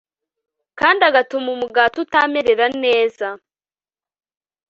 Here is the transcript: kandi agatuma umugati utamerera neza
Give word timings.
kandi 0.79 1.01
agatuma 1.09 1.47
umugati 1.55 1.95
utamerera 2.05 2.65
neza 2.83 3.27